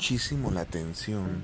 Muchísimo 0.00 0.50
la 0.50 0.62
atención, 0.62 1.42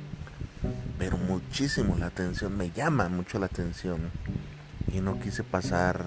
pero 0.99 1.19
muchísimo 1.19 1.95
la 1.99 2.07
atención, 2.07 2.57
me 2.57 2.71
llama 2.71 3.11
mucho 3.11 3.39
la 3.39 3.45
atención 3.45 4.11
y 4.91 5.03
no 5.03 5.21
quise 5.21 5.45
pasar 5.45 6.07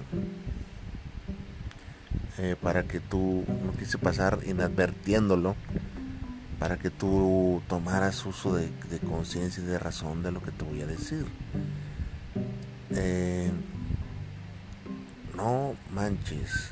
eh, 2.39 2.56
para 2.59 2.88
que 2.88 3.02
tú, 3.02 3.45
no 3.64 3.73
quise 3.78 4.00
pasar 4.00 4.39
inadvertiéndolo, 4.47 5.56
para 6.58 6.78
que 6.78 6.89
tú 6.89 7.61
tomaras 7.67 8.25
uso 8.25 8.56
de, 8.56 8.72
conciencia 9.08 9.63
y 9.63 9.67
de 9.67 9.78
razón 9.78 10.23
de 10.23 10.31
lo 10.31 10.41
que 10.41 10.50
te 10.50 10.66
voy 10.66 10.81
a 10.81 10.88
decir. 10.88 11.28
Eh, 12.89 13.52
no 15.36 15.75
manches, 15.94 16.72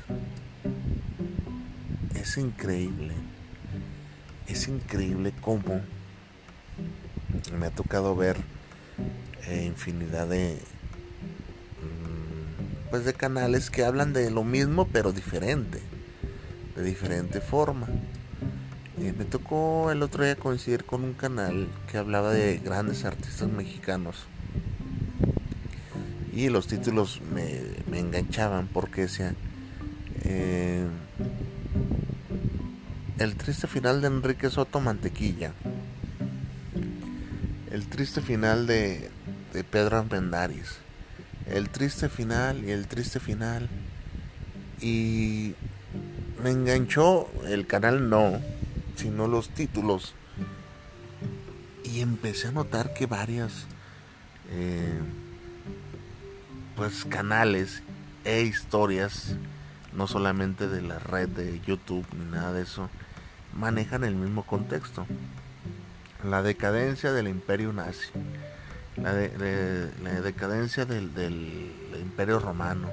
es 2.16 2.36
increíble 2.36 3.14
es 4.48 4.68
increíble 4.68 5.32
cómo 5.40 5.80
me 7.58 7.66
ha 7.66 7.70
tocado 7.70 8.16
ver 8.16 8.36
eh, 9.46 9.64
infinidad 9.66 10.26
de 10.26 10.58
mm, 11.82 12.90
pues 12.90 13.04
de 13.04 13.14
canales 13.14 13.70
que 13.70 13.84
hablan 13.84 14.12
de 14.12 14.30
lo 14.30 14.44
mismo 14.44 14.88
pero 14.88 15.12
diferente 15.12 15.80
de 16.78 16.84
diferente 16.84 17.40
forma. 17.40 17.88
Eh, 19.00 19.12
me 19.16 19.24
tocó 19.24 19.90
el 19.90 20.02
otro 20.02 20.24
día 20.24 20.36
coincidir 20.36 20.84
con 20.84 21.04
un 21.04 21.12
canal 21.12 21.68
que 21.90 21.98
hablaba 21.98 22.32
de 22.32 22.58
grandes 22.58 23.04
artistas 23.04 23.48
mexicanos. 23.48 24.26
Y 26.32 26.48
los 26.50 26.68
títulos 26.68 27.20
me, 27.32 27.98
enganchaban 27.98 28.68
porque 28.68 29.02
decían 29.02 29.36
eh, 30.22 30.86
el 33.18 33.34
triste 33.34 33.66
final 33.66 34.00
de 34.00 34.06
Enrique 34.06 34.48
Soto 34.48 34.80
Mantequilla. 34.80 35.52
El 37.70 37.86
triste 37.88 38.20
final 38.20 38.66
de, 38.66 39.10
Pedro 39.70 39.98
Armendáriz. 39.98 40.78
El 41.46 41.68
triste 41.68 42.08
final 42.08 42.64
y 42.64 42.70
el 42.70 42.86
triste 42.86 43.18
final. 43.18 43.68
Y 44.80 45.54
me 46.42 46.50
enganchó 46.50 47.28
el 47.46 47.66
canal 47.66 48.08
no, 48.08 48.40
sino 48.94 49.26
los 49.26 49.50
títulos. 49.50 50.14
Y 51.82 52.00
empecé 52.00 52.48
a 52.48 52.52
notar 52.52 52.94
que 52.94 53.06
varias 53.06 53.66
eh, 54.50 55.00
pues 56.76 57.04
canales 57.04 57.82
e 58.24 58.42
historias, 58.42 59.34
no 59.92 60.06
solamente 60.06 60.68
de 60.68 60.82
la 60.82 61.00
red 61.00 61.28
de 61.28 61.60
YouTube 61.66 62.06
ni 62.16 62.24
nada 62.26 62.52
de 62.52 62.62
eso, 62.62 62.88
manejan 63.54 64.04
el 64.04 64.14
mismo 64.14 64.44
contexto. 64.44 65.06
La 66.24 66.42
decadencia 66.42 67.12
del 67.12 67.28
imperio 67.28 67.72
nazi, 67.72 68.08
la, 68.96 69.12
decadencia 69.12 70.84
del, 70.84 71.10
imperio 72.00 72.40
romano, 72.40 72.88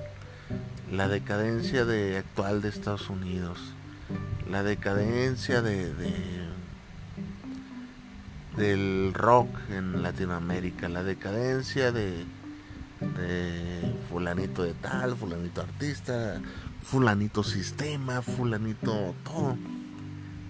la 0.91 1.07
decadencia 1.07 1.85
de, 1.85 2.17
actual 2.17 2.61
de 2.61 2.69
Estados 2.69 3.09
Unidos, 3.09 3.73
la 4.49 4.61
decadencia 4.61 5.63
de, 5.63 5.91
del 8.55 9.11
rock 9.15 9.49
en 9.71 10.03
Latinoamérica, 10.03 10.87
la 10.87 11.03
decadencia 11.03 11.91
de, 11.91 12.25
de 12.99 13.95
fulanito 14.09 14.63
de 14.63 14.73
tal, 14.75 15.15
fulanito 15.15 15.61
artista, 15.61 16.39
fulanito 16.83 17.43
sistema, 17.43 18.21
fulanito 18.21 19.15
todo 19.23 19.57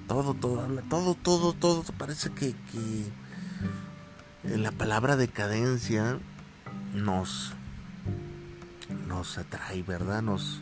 todo, 0.07 0.33
todo, 0.33 0.67
todo, 0.89 1.15
todo, 1.15 1.53
todo. 1.53 1.83
Parece 1.97 2.29
que, 2.31 2.53
que 2.71 4.57
la 4.57 4.71
palabra 4.71 5.15
decadencia 5.15 6.19
nos, 6.93 7.53
nos 9.07 9.37
atrae, 9.37 9.83
¿verdad? 9.83 10.21
Nos, 10.21 10.61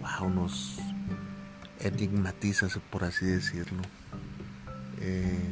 wow, 0.00 0.30
nos 0.30 0.78
enigmatiza, 1.80 2.68
por 2.90 3.04
así 3.04 3.26
decirlo. 3.26 3.82
Eh, 5.00 5.50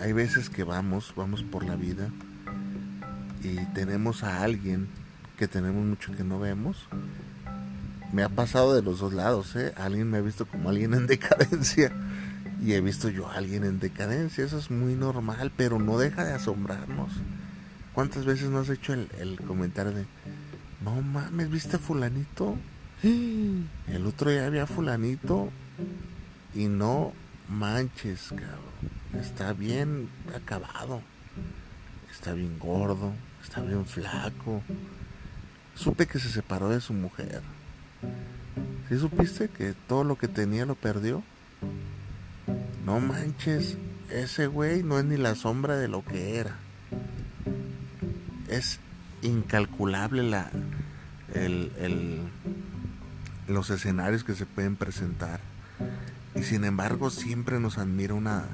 hay 0.00 0.12
veces 0.12 0.50
que 0.50 0.64
vamos, 0.64 1.14
vamos 1.16 1.42
por 1.42 1.64
la 1.64 1.76
vida 1.76 2.10
y 3.42 3.56
tenemos 3.74 4.22
a 4.22 4.42
alguien 4.42 4.88
que 5.38 5.48
tenemos 5.48 5.84
mucho 5.84 6.12
que 6.12 6.24
no 6.24 6.38
vemos. 6.38 6.88
Me 8.12 8.22
ha 8.22 8.28
pasado 8.28 8.74
de 8.74 8.82
los 8.82 8.98
dos 8.98 9.14
lados, 9.14 9.56
¿eh? 9.56 9.72
Alguien 9.76 10.10
me 10.10 10.18
ha 10.18 10.20
visto 10.20 10.44
como 10.44 10.68
alguien 10.68 10.92
en 10.92 11.06
decadencia 11.06 11.92
y 12.62 12.74
he 12.74 12.80
visto 12.80 13.08
yo 13.08 13.28
a 13.28 13.34
alguien 13.34 13.64
en 13.64 13.80
decadencia, 13.80 14.44
eso 14.44 14.56
es 14.56 14.70
muy 14.70 14.94
normal, 14.94 15.50
pero 15.56 15.80
no 15.80 15.98
deja 15.98 16.24
de 16.24 16.32
asombrarnos. 16.32 17.10
¿Cuántas 17.92 18.24
veces 18.24 18.50
nos 18.50 18.70
has 18.70 18.78
hecho 18.78 18.92
el, 18.92 19.40
comentario 19.46 19.92
de, 19.92 20.06
no 20.84 21.02
mames, 21.02 21.50
¿viste 21.50 21.76
a 21.76 21.78
fulanito? 21.80 22.56
El 23.02 24.06
otro 24.06 24.30
día 24.30 24.46
había 24.46 24.66
fulanito 24.66 25.50
y 26.54 26.66
no 26.66 27.12
manches, 27.48 28.28
cabrón. 28.28 29.20
Está 29.20 29.52
bien 29.52 30.08
acabado, 30.34 31.02
está 32.12 32.32
bien 32.32 32.58
gordo, 32.60 33.12
está 33.42 33.60
bien 33.60 33.84
flaco. 33.84 34.62
Supe 35.74 36.06
que 36.06 36.20
se 36.20 36.28
separó 36.28 36.68
de 36.68 36.80
su 36.80 36.92
mujer. 36.92 37.42
¿Sí 38.88 38.98
supiste 38.98 39.48
que 39.48 39.74
todo 39.88 40.04
lo 40.04 40.16
que 40.16 40.28
tenía 40.28 40.64
lo 40.64 40.76
perdió? 40.76 41.24
No 42.84 42.98
manches, 42.98 43.76
ese 44.10 44.48
güey 44.48 44.82
no 44.82 44.98
es 44.98 45.04
ni 45.04 45.16
la 45.16 45.34
sombra 45.34 45.76
de 45.76 45.88
lo 45.88 46.04
que 46.04 46.38
era. 46.38 46.56
Es 48.48 48.80
incalculable 49.22 50.24
la, 50.24 50.50
el, 51.32 52.22
los 53.46 53.70
escenarios 53.70 54.24
que 54.24 54.34
se 54.34 54.46
pueden 54.46 54.76
presentar. 54.76 55.40
Y 56.34 56.42
sin 56.42 56.64
embargo 56.64 57.10
siempre 57.10 57.60
nos 57.60 57.78
admira 57.78 58.14
una, 58.14 58.46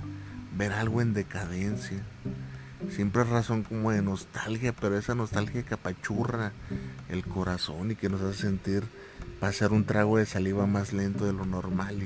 ver 0.56 0.72
algo 0.72 1.00
en 1.00 1.14
decadencia. 1.14 1.98
Siempre 2.90 3.22
es 3.22 3.28
razón 3.28 3.62
como 3.64 3.90
de 3.90 4.02
nostalgia, 4.02 4.72
pero 4.72 4.96
esa 4.96 5.14
nostalgia 5.14 5.62
que 5.62 5.74
apachurra 5.74 6.52
el 7.08 7.24
corazón 7.24 7.90
y 7.90 7.96
que 7.96 8.08
nos 8.08 8.20
hace 8.20 8.42
sentir 8.42 8.84
pasar 9.40 9.72
un 9.72 9.84
trago 9.84 10.18
de 10.18 10.26
saliva 10.26 10.66
más 10.66 10.92
lento 10.92 11.24
de 11.24 11.32
lo 11.32 11.44
normal. 11.44 12.02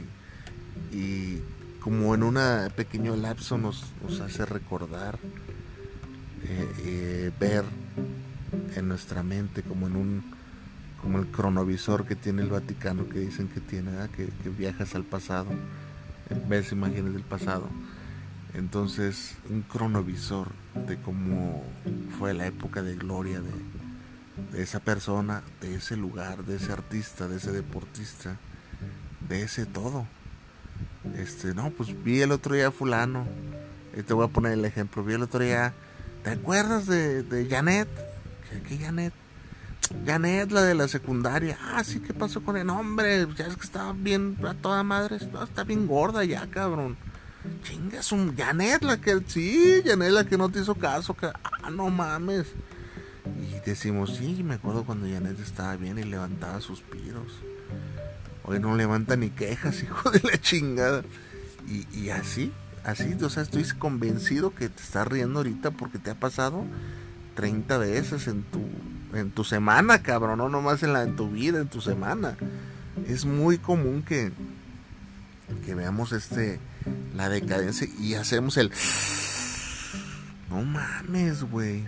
Y, 0.93 0.97
y 0.97 1.43
como 1.82 2.14
en 2.14 2.23
un 2.23 2.38
pequeño 2.76 3.17
lapso 3.17 3.58
nos, 3.58 3.84
hace 4.25 4.46
recordar, 4.46 5.19
eh, 6.44 6.73
eh, 6.84 7.32
ver 7.40 7.64
en 8.76 8.88
nuestra 8.88 9.23
mente 9.23 9.62
como 9.62 9.88
en 9.88 9.96
un 9.96 10.43
como 11.00 11.19
el 11.19 11.26
cronovisor 11.26 12.06
que 12.06 12.14
tiene 12.14 12.43
el 12.43 12.49
Vaticano 12.49 13.08
que 13.08 13.19
dicen 13.19 13.49
que 13.49 13.61
tiene 13.61 13.90
que, 14.17 14.31
viajas 14.50 14.94
al 14.94 15.02
pasado 15.02 15.49
ves 16.49 16.70
imágenes 16.70 17.12
del 17.12 17.25
pasado. 17.25 17.69
Entonces 18.55 19.34
un 19.50 19.62
cronovisor 19.62 20.52
de 20.87 21.00
cómo 21.00 21.64
fue 22.19 22.32
la 22.34 22.46
época 22.46 22.82
de 22.82 22.94
gloria 22.94 23.40
de, 23.40 24.56
de 24.56 24.62
esa 24.62 24.79
persona 24.79 25.43
de 25.61 25.75
ese 25.75 25.96
lugar 25.96 26.44
de 26.44 26.56
ese 26.56 26.70
artista 26.70 27.26
de 27.26 27.38
ese 27.38 27.50
deportista 27.50 28.37
de 29.29 29.43
ese 29.43 29.67
todo 29.67 30.06
Este, 31.17 31.55
no, 31.55 31.71
pues 31.71 32.03
vi 32.05 32.21
el 32.21 32.33
otro 32.33 32.55
día 32.55 32.71
fulano. 32.71 33.27
Te 34.07 34.15
voy 34.15 34.25
a 34.25 34.29
poner 34.29 34.53
el 34.53 34.65
ejemplo. 34.65 35.05
Vi 35.05 35.15
el 35.15 35.23
otro 35.23 35.41
día. 35.41 35.75
¿Te 36.23 36.31
acuerdas 36.31 36.87
de, 36.87 37.23
de 37.23 37.49
Janet? 37.49 37.89
¿Qué, 38.49 38.63
¿Qué, 38.63 38.85
Janet? 38.85 39.13
Janet, 40.07 40.51
la 40.53 40.63
de 40.63 40.75
la 40.75 40.89
secundaria. 40.89 41.59
Ah, 41.61 41.85
sí, 41.85 42.01
¿qué 42.01 42.15
pasó 42.15 42.43
con 42.43 42.57
el 42.57 42.71
hombre? 42.71 43.27
Ya 43.37 43.47
es 43.47 43.57
que 43.57 43.65
estaba 43.65 43.93
bien 43.93 44.39
a 44.47 44.55
toda 44.55 44.83
madre. 44.83 45.17
Está 45.17 45.65
bien 45.65 45.87
gorda 45.87 46.25
ya, 46.25 46.47
cabrón. 46.49 46.97
Chingas, 47.65 48.13
un 48.13 48.37
Janet, 48.37 48.83
la 48.83 49.01
que. 49.01 49.21
Sí, 49.27 49.83
Janet, 49.85 50.13
la 50.13 50.25
que 50.25 50.39
no 50.39 50.49
te 50.49 50.61
hizo 50.61 50.75
caso. 50.77 51.15
Que, 51.15 51.27
ah, 51.27 51.71
no 51.71 51.91
mames. 51.91 52.47
Y 53.41 53.61
decimos, 53.69 54.17
sí, 54.17 54.43
me 54.43 54.55
acuerdo 54.55 54.85
cuando 54.85 55.07
Janet 55.07 55.39
estaba 55.41 55.77
bien 55.77 55.99
y 55.99 56.05
levantaba 56.05 56.61
suspiros. 56.61 57.41
Hoy 58.44 58.59
no 58.59 58.77
levanta 58.77 59.17
ni 59.17 59.31
quejas, 59.31 59.83
hijo 59.83 60.11
de 60.11 60.21
la 60.21 60.41
chingada. 60.41 61.03
Y, 61.69 61.87
y 61.97 62.11
así, 62.11 62.53
así, 62.85 63.17
o 63.23 63.31
sea, 63.31 63.43
estoy 63.43 63.65
convencido 63.79 64.55
que 64.55 64.69
te 64.69 64.83
estás 64.83 65.06
riendo 65.06 65.41
ahorita 65.41 65.71
porque 65.71 65.99
te 65.99 66.11
ha 66.11 66.15
pasado 66.15 66.65
30 67.37 67.79
veces 67.79 68.27
en 68.27 68.43
tu, 68.43 68.61
en 69.15 69.31
tu 69.31 69.44
semana, 69.44 70.03
cabrón, 70.03 70.39
no 70.39 70.49
nomás 70.49 70.83
en, 70.83 70.93
la, 70.93 71.03
en 71.03 71.17
tu 71.17 71.31
vida, 71.31 71.61
en 71.61 71.69
tu 71.69 71.81
semana. 71.81 72.37
Es 73.06 73.25
muy 73.25 73.59
común 73.59 74.03
que, 74.03 74.33
que 75.65 75.75
veamos 75.75 76.12
este, 76.12 76.61
la 77.17 77.29
decadencia 77.29 77.89
y 77.99 78.15
hacemos 78.15 78.56
el... 78.56 78.71
No 80.50 80.62
mames, 80.62 81.44
güey. 81.44 81.85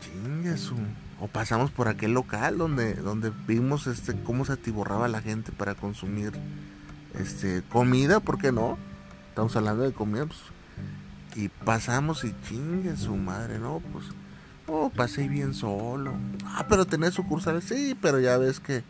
Chingasu. 0.00 0.76
O 1.24 1.26
pasamos 1.26 1.70
por 1.70 1.88
aquel 1.88 2.12
local 2.12 2.58
donde, 2.58 2.96
donde 2.96 3.32
vimos 3.46 3.86
este 3.86 4.14
cómo 4.24 4.44
se 4.44 4.52
atiborraba 4.52 5.08
la 5.08 5.22
gente 5.22 5.52
para 5.52 5.74
consumir 5.74 6.34
este 7.18 7.62
comida, 7.70 8.20
¿por 8.20 8.36
qué 8.36 8.52
no? 8.52 8.76
Estamos 9.30 9.56
hablando 9.56 9.84
de 9.84 9.94
comida, 9.94 10.26
pues, 10.26 10.40
y 11.34 11.48
pasamos 11.48 12.24
y 12.24 12.34
chingue 12.46 12.94
su 12.98 13.16
madre, 13.16 13.58
¿no? 13.58 13.80
Pues, 13.90 14.04
oh, 14.66 14.90
pasé 14.94 15.26
bien 15.26 15.54
solo. 15.54 16.12
Ah, 16.44 16.66
pero 16.68 16.84
tenés 16.84 17.14
sucursales, 17.14 17.64
sí, 17.64 17.96
pero 18.02 18.20
ya 18.20 18.36
ves 18.36 18.60
que 18.60 18.84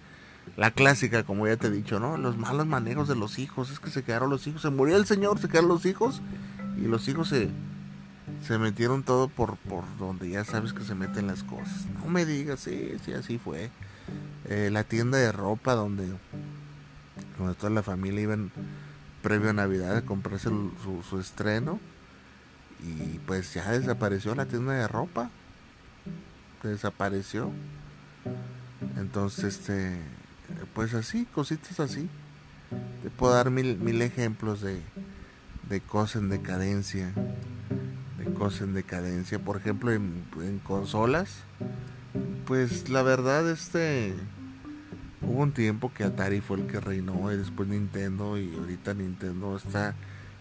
la 0.57 0.73
clásica, 0.73 1.23
como 1.23 1.47
ya 1.47 1.57
te 1.57 1.69
he 1.69 1.71
dicho, 1.71 2.01
¿no? 2.01 2.17
Los 2.17 2.37
malos 2.37 2.67
manejos 2.67 3.07
de 3.07 3.15
los 3.15 3.39
hijos, 3.39 3.71
es 3.71 3.79
que 3.79 3.91
se 3.91 4.03
quedaron 4.03 4.29
los 4.29 4.45
hijos, 4.49 4.63
se 4.63 4.71
murió 4.71 4.97
el 4.97 5.07
señor, 5.07 5.39
se 5.39 5.47
quedaron 5.47 5.69
los 5.69 5.87
hijos, 5.87 6.21
y 6.77 6.89
los 6.89 7.07
hijos 7.07 7.29
se, 7.29 7.49
se 8.47 8.59
metieron 8.59 9.03
todo 9.03 9.29
por, 9.29 9.56
por 9.56 9.85
donde 9.99 10.31
ya 10.31 10.44
sabes 10.44 10.73
que 10.73 10.85
se 10.85 10.94
meten 10.94 11.26
las 11.26 11.43
cosas. 11.43 11.87
No 11.99 12.06
me 12.11 12.25
digas, 12.25 12.61
sí, 12.61 12.97
sí, 13.05 13.12
así 13.12 13.38
fue. 13.38 13.71
Eh, 14.47 14.71
la 14.71 14.85
tienda 14.85 15.19
de 15.19 15.32
ropa 15.32 15.75
donde, 15.75 16.06
donde 17.38 17.55
toda 17.55 17.71
la 17.71 17.82
familia 17.82 18.23
iban 18.23 18.50
previo 19.23 19.50
a 19.50 19.55
Navidad 19.55 19.97
a 19.97 20.03
comprarse 20.03 20.49
su, 20.49 21.03
su, 21.09 21.19
estreno. 21.19 21.81
Y 22.82 23.19
pues 23.21 23.55
ya 23.55 23.71
desapareció 23.71 24.35
la 24.35 24.47
tienda 24.47 24.73
de 24.73 24.88
ropa. 24.88 25.31
Desapareció. 26.62 27.50
Entonces, 28.99 29.44
este, 29.44 29.99
pues 30.75 30.93
así, 30.94 31.27
cositas 31.27 31.81
así. 31.81 32.09
Te 33.03 33.11
puedo 33.11 33.35
dar 33.35 33.50
mil, 33.50 33.79
mil 33.79 34.03
ejemplos 34.03 34.61
de, 34.61 34.81
de 35.69 35.81
cosas 35.81 36.23
en 36.23 36.29
decadencia 36.31 37.12
cosas 38.32 38.62
en 38.62 38.75
decadencia. 38.75 39.38
Por 39.38 39.56
ejemplo, 39.56 39.93
en, 39.93 40.25
consolas, 40.65 41.43
pues 42.47 42.88
la 42.88 43.03
verdad, 43.03 43.49
este. 43.50 44.15
Hubo 45.23 45.43
un 45.43 45.53
tiempo 45.53 45.91
que 45.94 46.05
Atari 46.05 46.43
fue 46.43 46.59
el 46.59 46.67
que 46.67 46.81
reinó 46.81 47.32
y 47.32 47.37
después 47.37 47.67
Nintendo 47.67 48.37
y 48.37 48.55
ahorita 48.55 48.93
Nintendo 48.93 49.56
está... 49.56 49.94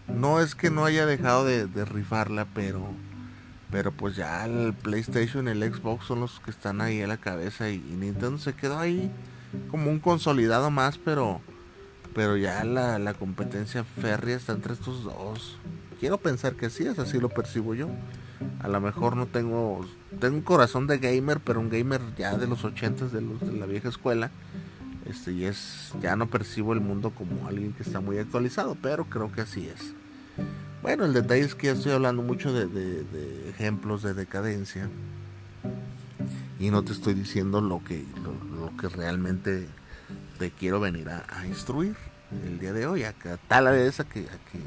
No 0.08 0.40
es 0.40 0.54
que 0.54 0.70
no 0.70 0.84
haya 0.84 1.06
dejado 1.06 1.46
de, 1.46 1.66
rifarla, 1.86 2.46
pero... 2.54 2.92
Pero 3.70 3.92
pues 3.92 4.14
ya 4.14 4.44
el 4.44 4.74
PlayStation 4.74 5.48
y 5.48 5.52
el 5.52 5.74
Xbox 5.74 6.04
son 6.04 6.20
los 6.20 6.38
que 6.40 6.50
están 6.50 6.82
ahí 6.82 7.00
a 7.00 7.06
la 7.06 7.16
cabeza 7.16 7.70
y, 7.70 7.78
Nintendo 7.78 8.36
se 8.36 8.52
quedó 8.52 8.78
ahí 8.78 9.10
como 9.70 9.90
un 9.90 10.00
consolidado 10.00 10.70
más, 10.70 10.98
pero... 10.98 11.40
Pero 12.14 12.36
ya 12.36 12.64
la, 12.64 12.98
la 12.98 13.14
competencia 13.14 13.84
férrea 13.84 14.36
está 14.36 14.52
entre 14.52 14.74
estos 14.74 15.04
dos. 15.04 15.56
Quiero 16.00 16.18
pensar 16.18 16.54
que 16.54 16.70
sí, 16.70 16.86
es 16.86 16.98
así 16.98 17.18
lo 17.18 17.28
percibo 17.28 17.74
yo. 17.74 17.88
A 18.60 18.68
lo 18.68 18.80
mejor 18.80 19.16
no 19.16 19.26
tengo 19.26 19.84
tengo 20.20 20.36
un 20.36 20.42
corazón 20.42 20.86
de 20.86 20.98
gamer, 20.98 21.40
pero 21.40 21.60
un 21.60 21.70
gamer 21.70 22.00
ya 22.16 22.36
de 22.36 22.46
los 22.46 22.64
ochentas 22.64 23.12
de 23.12 23.20
los 23.20 23.40
de 23.40 23.52
la 23.52 23.66
vieja 23.66 23.88
escuela. 23.88 24.30
Este 25.06 25.32
y 25.32 25.44
es 25.44 25.92
ya 26.00 26.16
no 26.16 26.28
percibo 26.28 26.72
el 26.72 26.80
mundo 26.80 27.10
como 27.10 27.46
alguien 27.46 27.72
que 27.72 27.82
está 27.82 28.00
muy 28.00 28.18
actualizado, 28.18 28.76
pero 28.80 29.04
creo 29.04 29.30
que 29.32 29.42
así 29.42 29.68
es. 29.68 29.94
Bueno, 30.82 31.06
el 31.06 31.14
detalle 31.14 31.42
es 31.42 31.54
que 31.54 31.68
ya 31.68 31.72
estoy 31.72 31.92
hablando 31.92 32.22
mucho 32.22 32.52
de, 32.52 33.48
ejemplos 33.48 34.02
de 34.02 34.12
decadencia 34.12 34.90
y 36.58 36.70
no 36.70 36.82
te 36.82 36.92
estoy 36.92 37.14
diciendo 37.14 37.60
lo 37.60 37.82
que 37.82 38.04
lo, 38.22 38.76
que 38.76 38.94
realmente 38.94 39.66
te 40.38 40.50
quiero 40.50 40.80
venir 40.80 41.08
a, 41.08 41.46
instruir 41.46 41.96
el 42.44 42.58
día 42.58 42.72
de 42.72 42.86
hoy, 42.86 43.04
a, 43.04 43.14
tal 43.48 43.66
vez 43.66 44.00
a 44.00 44.04
que, 44.04 44.20
a 44.20 44.38
que 44.50 44.60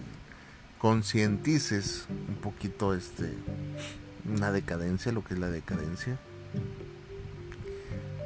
concientices 0.77 2.05
un 2.27 2.35
poquito 2.35 2.93
este 2.93 3.33
una 4.25 4.51
decadencia, 4.51 5.11
lo 5.11 5.23
que 5.23 5.33
es 5.33 5.39
la 5.39 5.49
decadencia. 5.49 6.17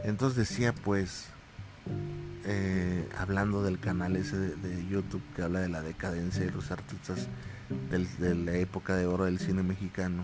Entonces 0.04 0.50
decía 0.50 0.74
pues, 0.74 1.28
eh, 2.46 3.08
hablando 3.18 3.64
del 3.64 3.80
canal 3.80 4.16
ese 4.16 4.38
de, 4.38 4.88
YouTube 4.88 5.22
que 5.36 5.44
habla 5.44 5.60
de 5.60 5.70
la 5.70 5.82
decadencia 5.82 6.44
de 6.44 6.52
los 6.52 6.72
artistas 6.72 7.28
de 8.20 8.36
la 8.36 8.54
época 8.54 8.96
de 8.96 9.06
oro 9.06 9.26
del 9.26 9.40
cine 9.40 9.64
mexicano, 9.64 10.24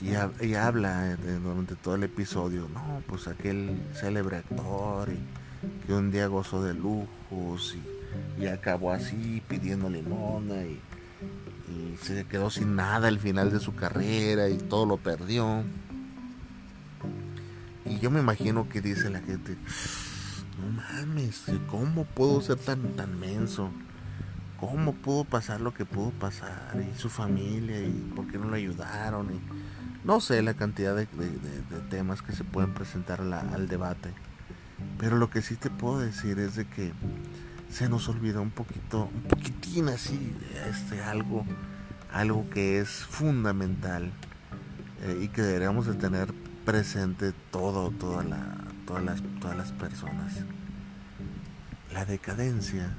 y, 0.00 0.10
y 0.44 0.54
habla 0.54 1.16
durante 1.42 1.76
todo 1.76 1.94
el 1.94 2.04
episodio, 2.04 2.68
no, 2.72 3.02
pues 3.06 3.28
aquel 3.28 3.80
célebre 3.94 4.38
actor 4.38 5.10
y, 5.10 5.18
que 5.86 5.92
un 5.92 6.10
día 6.10 6.26
gozó 6.26 6.62
de 6.62 6.74
lujos 6.74 7.76
y, 7.76 8.42
y 8.42 8.46
acabó 8.46 8.92
así 8.92 9.42
pidiendo 9.48 9.88
limona 9.90 10.62
y 10.64 10.80
se 12.02 12.24
quedó 12.24 12.50
sin 12.50 12.76
nada 12.76 13.08
al 13.08 13.18
final 13.18 13.50
de 13.50 13.60
su 13.60 13.74
carrera 13.74 14.48
y 14.48 14.58
todo 14.58 14.86
lo 14.86 14.96
perdió. 14.96 15.64
Y 17.84 17.98
yo 17.98 18.10
me 18.10 18.20
imagino 18.20 18.68
que 18.68 18.80
dice 18.80 19.10
la 19.10 19.20
gente, 19.20 19.56
no 20.60 20.82
mames, 20.82 21.44
¿cómo 21.68 22.04
puedo 22.04 22.40
ser 22.40 22.58
tan, 22.58 22.94
tan 22.96 23.18
menso? 23.18 23.70
¿Cómo 24.58 24.92
pudo 24.92 25.24
pasar 25.24 25.60
lo 25.60 25.72
que 25.72 25.84
pudo 25.84 26.10
pasar? 26.10 26.76
Y 26.76 26.98
su 26.98 27.08
familia, 27.08 27.80
y 27.80 28.12
por 28.14 28.26
qué 28.26 28.38
no 28.38 28.50
le 28.50 28.58
ayudaron. 28.58 29.32
Y 29.32 29.40
no 30.04 30.20
sé 30.20 30.42
la 30.42 30.54
cantidad 30.54 30.96
de, 30.96 31.06
temas 31.88 32.22
que 32.22 32.32
se 32.32 32.44
pueden 32.44 32.74
presentar 32.74 33.20
al 33.20 33.68
debate. 33.68 34.12
Pero 34.98 35.16
lo 35.16 35.30
que 35.30 35.42
sí 35.42 35.56
te 35.56 35.70
puedo 35.70 36.00
decir 36.00 36.38
es 36.38 36.56
de 36.56 36.66
que 36.66 36.92
se 37.70 37.88
nos 37.88 38.08
olvidó 38.08 38.42
un 38.42 38.50
poquito, 38.50 39.10
un 39.14 39.22
poquitín 39.22 39.88
así, 39.88 40.34
este, 40.68 41.02
algo, 41.02 41.44
algo 42.12 42.48
que 42.50 42.78
es 42.80 42.88
fundamental 42.88 44.12
eh, 45.02 45.20
y 45.22 45.28
que 45.28 45.42
deberíamos 45.42 45.86
de 45.86 45.94
tener 45.94 46.32
presente 46.64 47.32
todo, 47.50 47.90
toda 47.90 48.24
la, 48.24 48.56
todas, 48.86 49.04
las, 49.04 49.22
todas 49.40 49.56
las 49.56 49.72
personas. 49.72 50.32
La 51.92 52.04
decadencia, 52.04 52.90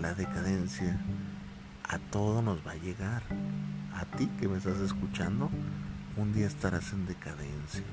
la 0.00 0.14
decadencia 0.14 0.98
a 1.88 1.98
todo 1.98 2.42
nos 2.42 2.66
va 2.66 2.72
a 2.72 2.76
llegar. 2.76 3.22
A 3.94 4.04
ti 4.04 4.26
que 4.38 4.48
me 4.48 4.58
estás 4.58 4.80
escuchando, 4.80 5.50
un 6.16 6.32
día 6.32 6.46
estarás 6.46 6.92
en 6.92 7.06
decadencia. 7.06 7.84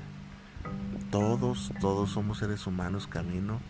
Todos, 1.10 1.72
todos 1.80 2.10
somos 2.10 2.38
seres 2.38 2.66
humanos 2.66 3.06
camino 3.06 3.60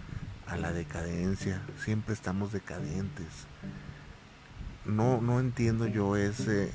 a 0.46 0.56
la 0.56 0.72
decadencia, 0.72 1.62
siempre 1.76 2.14
estamos 2.14 2.52
decadentes. 2.52 3.46
No, 4.84 5.20
no 5.20 5.40
entiendo 5.40 5.86
yo 5.86 6.16
ese, 6.16 6.70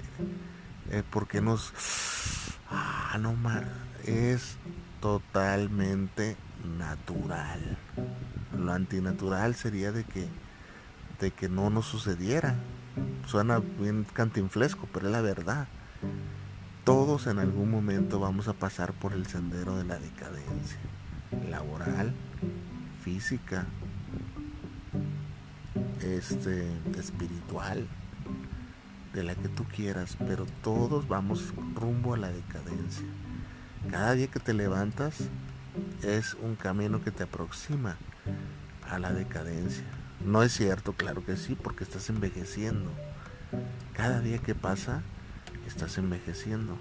eh, 0.91 1.03
porque 1.11 1.41
nos... 1.41 1.73
Ah, 2.71 3.17
no 3.19 3.33
más, 3.33 3.63
es 4.05 4.57
totalmente 5.01 6.37
natural. 6.77 7.77
Lo 8.57 8.73
antinatural 8.73 9.55
sería 9.55 9.91
de 9.91 10.03
que, 10.03 10.27
de 11.19 11.31
que 11.31 11.49
no 11.49 11.69
nos 11.69 11.85
sucediera. 11.85 12.55
Suena 13.25 13.59
bien 13.59 14.05
cantinflesco, 14.13 14.87
pero 14.91 15.07
es 15.07 15.11
la 15.11 15.21
verdad. 15.21 15.67
Todos 16.89 17.27
en 17.27 17.37
algún 17.37 17.69
momento 17.69 18.19
vamos 18.19 18.47
a 18.47 18.53
pasar 18.53 18.93
por 18.93 19.13
el 19.13 19.27
sendero 19.27 19.77
de 19.77 19.83
la 19.83 19.99
decadencia 19.99 20.79
laboral, 21.47 22.15
física, 23.03 23.67
este, 26.01 26.67
espiritual, 26.97 27.85
de 29.13 29.21
la 29.21 29.35
que 29.35 29.49
tú 29.49 29.65
quieras, 29.65 30.17
pero 30.25 30.47
todos 30.63 31.07
vamos 31.07 31.53
rumbo 31.75 32.15
a 32.15 32.17
la 32.17 32.31
decadencia. 32.31 33.05
Cada 33.91 34.15
día 34.15 34.25
que 34.25 34.39
te 34.39 34.55
levantas 34.55 35.29
es 36.01 36.33
un 36.41 36.55
camino 36.55 37.03
que 37.03 37.11
te 37.11 37.21
aproxima 37.21 37.97
a 38.89 38.97
la 38.97 39.13
decadencia. 39.13 39.85
No 40.25 40.41
es 40.41 40.53
cierto, 40.53 40.93
claro 40.93 41.23
que 41.23 41.37
sí, 41.37 41.53
porque 41.53 41.83
estás 41.83 42.09
envejeciendo. 42.09 42.89
Cada 43.93 44.21
día 44.21 44.39
que 44.39 44.55
pasa, 44.55 45.03
estás 45.69 45.97
envejeciendo 45.97 46.77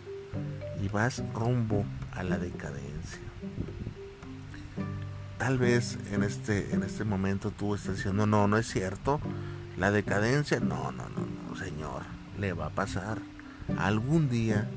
y 0.83 0.89
vas 0.89 1.23
rumbo 1.35 1.85
a 2.13 2.23
la 2.23 2.39
decadencia. 2.39 3.21
Tal 5.39 5.59
vez 5.59 5.99
en 6.11 6.25
este, 6.25 6.75
en 6.75 6.83
este 6.83 7.05
momento 7.05 7.51
tú 7.51 7.75
estás 7.75 7.97
diciendo, 7.97 8.27
no, 8.27 8.49
no 8.49 8.57
es 8.57 8.67
cierto. 8.67 9.21
La 9.77 9.93
decadencia, 9.93 10.59
no, 10.59 10.91
no, 10.91 11.09
no, 11.11 11.27
no, 11.49 11.57
señor, 11.57 12.03
le 12.39 12.53
va 12.53 12.67
a 12.67 12.71
pasar. 12.71 13.19
Algún 13.79 14.29
día, 14.29 14.69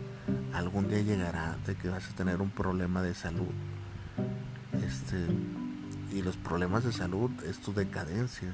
algún 0.54 0.88
día 0.88 1.02
llegará 1.02 1.58
de 1.66 1.76
que 1.76 1.90
vas 1.90 2.08
a 2.08 2.16
tener 2.16 2.42
un 2.42 2.52
problema 2.52 3.02
de 3.02 3.16
salud. 3.16 3.50
Este, 4.86 5.26
y 6.12 6.22
los 6.22 6.38
problemas 6.38 6.84
de 6.84 6.92
salud 6.92 7.32
es 7.46 7.60
tu 7.60 7.74
decadencia. 7.74 8.54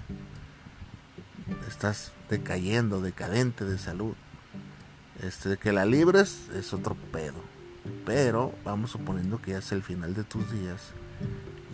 Estás 1.68 2.14
decayendo, 2.30 3.02
decadente 3.02 3.66
de 3.66 3.78
salud. 3.78 4.16
Este, 5.22 5.58
que 5.58 5.72
la 5.72 5.86
libres 5.86 6.50
es 6.56 6.74
otro 6.74 6.96
pedo. 7.12 7.42
Pero 8.06 8.54
vamos 8.64 8.92
suponiendo 8.92 9.42
que 9.42 9.52
ya 9.52 9.60
es 9.60 9.72
el 9.72 9.84
final 9.84 10.14
de 10.14 10.24
tus 10.24 10.52
días 10.52 10.92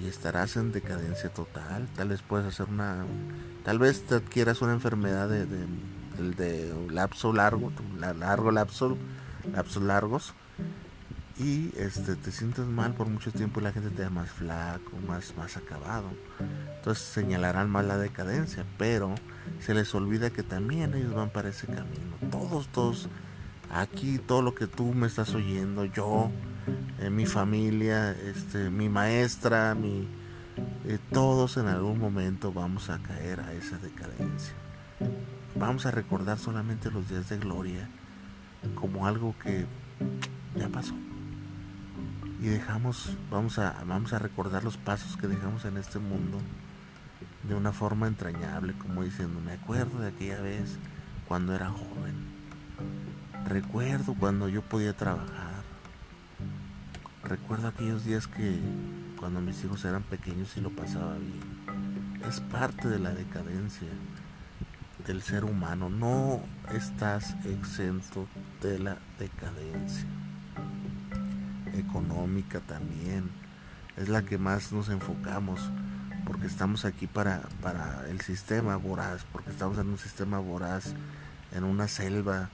y 0.02 0.08
estarás 0.08 0.58
en 0.58 0.72
decadencia 0.72 1.30
total. 1.30 1.88
Tal 1.96 2.10
vez 2.10 2.22
puedes 2.22 2.48
hacer 2.48 2.68
una. 2.70 3.06
Tal 3.64 3.80
vez 3.80 4.02
te 4.06 4.16
adquieras 4.16 4.62
una 4.62 4.74
enfermedad 4.74 5.30
de, 5.30 5.46
de, 5.46 5.66
de, 6.36 6.92
lapso 6.92 7.34
largo, 7.34 7.72
largo 8.20 8.52
lapso, 8.52 8.98
lapsos 9.54 9.84
largos 9.84 10.34
y 11.38 11.72
este 11.78 12.16
te 12.16 12.32
sientes 12.32 12.66
mal 12.66 12.94
por 12.94 13.08
mucho 13.08 13.32
tiempo 13.32 13.60
y 13.60 13.64
la 13.64 13.72
gente 13.72 13.90
te 13.90 14.04
ve 14.04 14.10
más 14.10 14.30
flaco, 14.30 14.92
más, 15.08 15.36
más 15.36 15.58
acabado. 15.58 16.10
Entonces 16.78 17.04
señalarán 17.04 17.70
más 17.70 17.86
la 17.86 17.98
decadencia, 17.98 18.66
pero 18.78 19.16
se 19.60 19.74
les 19.74 19.94
olvida 19.96 20.30
que 20.30 20.44
también 20.44 20.94
ellos 20.94 21.14
van 21.14 21.30
para 21.30 21.50
ese 21.50 21.68
camino. 21.68 22.18
Todos, 22.30 22.68
todos, 22.68 23.10
aquí 23.74 24.20
todo 24.20 24.42
lo 24.42 24.56
que 24.56 24.68
tú 24.68 24.94
me 24.94 25.08
estás 25.08 25.34
oyendo, 25.34 25.86
yo, 25.86 26.32
eh, 27.00 27.10
mi 27.10 27.26
familia, 27.26 28.12
este, 28.12 28.70
mi 28.70 28.90
maestra, 28.90 29.76
mi, 29.76 30.08
eh, 30.86 31.00
todos 31.12 31.58
en 31.58 31.68
algún 31.68 32.00
momento 32.00 32.54
vamos 32.54 32.90
a 32.90 33.00
caer 33.00 33.40
a 33.42 33.54
esa 33.54 33.78
decadencia. 33.78 34.54
Vamos 35.56 35.86
a 35.86 35.92
recordar 35.92 36.40
solamente 36.40 36.92
los 36.92 37.10
días 37.10 37.30
de 37.30 37.38
gloria 37.38 37.90
como 38.76 39.08
algo 39.08 39.36
que 39.44 39.66
ya 40.56 40.70
pasó 40.70 40.96
y 42.44 42.48
dejamos, 42.48 43.16
vamos 43.32 43.58
a, 43.58 43.74
vamos 43.88 44.12
a 44.12 44.20
recordar 44.20 44.66
los 44.66 44.76
pasos 44.76 45.16
que 45.16 45.28
dejamos 45.28 45.64
en 45.64 45.78
este 45.78 45.98
mundo 45.98 46.40
de 47.48 47.56
una 47.56 47.72
forma 47.72 48.06
entrañable, 48.06 48.74
como 48.74 49.02
diciendo, 49.02 49.40
me 49.40 49.54
acuerdo 49.54 50.00
de 50.00 50.10
aquella 50.10 50.42
vez 50.42 50.78
cuando 51.26 51.56
era 51.56 51.70
joven, 51.70 52.16
recuerdo 53.46 54.16
cuando 54.16 54.48
yo 54.50 54.62
podía 54.62 54.94
trabajar, 54.94 55.64
recuerdo 57.24 57.68
aquellos 57.68 58.06
días 58.06 58.28
que 58.28 58.60
cuando 59.20 59.42
mis 59.42 59.64
hijos 59.64 59.86
eran 59.86 60.04
pequeños 60.04 60.56
y 60.58 60.62
lo 60.62 60.70
pasaba 60.70 61.16
bien. 61.18 62.22
Es 62.28 62.40
parte 62.40 62.88
de 62.88 63.00
la 63.00 63.12
decadencia 63.12 63.90
del 65.06 65.22
ser 65.22 65.44
humano, 65.44 65.90
no 65.90 66.42
estás 66.74 67.36
exento 67.46 68.28
de 68.62 68.80
la 68.80 68.98
decadencia 69.20 70.08
económica 71.74 72.60
también. 72.62 73.30
Es 73.98 74.10
la 74.10 74.24
que 74.24 74.38
más 74.38 74.72
nos 74.72 74.90
enfocamos 74.90 75.60
porque 76.26 76.48
estamos 76.48 76.86
aquí 76.86 77.06
para, 77.06 77.42
para 77.62 78.08
el 78.10 78.22
sistema 78.22 78.78
voraz, 78.78 79.26
porque 79.32 79.50
estamos 79.52 79.78
en 79.78 79.90
un 79.90 79.98
sistema 79.98 80.40
voraz, 80.40 80.94
en 81.52 81.64
una 81.64 81.88
selva 81.88 82.50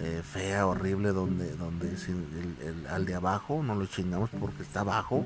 eh, 0.00 0.22
fea, 0.24 0.66
horrible, 0.66 1.12
donde, 1.12 1.54
donde 1.56 1.88
el, 1.88 2.86
al 2.88 3.04
de 3.04 3.14
abajo 3.14 3.62
no 3.62 3.74
lo 3.74 3.86
chingamos 3.86 4.30
porque 4.40 4.62
está 4.62 4.80
abajo 4.80 5.24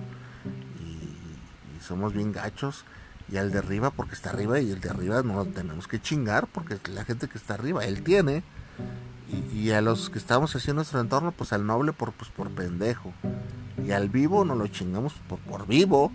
y, 0.81 1.83
somos 1.83 2.13
bien 2.13 2.33
gachos, 2.33 2.85
y 3.31 3.37
al 3.37 3.53
de 3.53 3.59
arriba 3.59 3.91
porque 3.91 4.15
está 4.15 4.31
arriba 4.31 4.61
y 4.61 4.71
el 4.73 4.81
de 4.81 4.91
arriba 4.91 5.23
no 5.23 5.37
lo 5.37 5.47
tenemos 5.47 5.87
que 5.87 6.01
chingar 6.01 6.47
porque 6.49 6.79
la 6.91 7.05
gente 7.05 7.29
que 7.29 7.39
está 7.39 7.55
arriba, 7.55 7.85
él 7.85 8.03
tiene 8.03 8.43
y, 9.53 9.71
a 9.71 9.81
los 9.81 10.09
que 10.11 10.19
estamos 10.19 10.57
así 10.57 10.71
en 10.71 10.77
nuestro 10.77 11.01
entorno, 11.01 11.33
pues 11.33 11.53
al 11.53 11.67
noble 11.67 11.93
por, 11.93 12.13
pues, 12.13 12.31
por 12.31 12.51
pendejo. 12.51 13.13
Y 13.85 13.93
al 13.93 14.09
vivo 14.09 14.45
no 14.45 14.55
lo 14.55 14.67
chingamos 14.69 15.13
por, 15.29 15.39
por 15.41 15.67
vivo. 15.67 16.11